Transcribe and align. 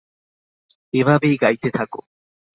এভাবেই 0.93 1.35
গাইতে 1.37 1.69
থাকো। 1.71 2.01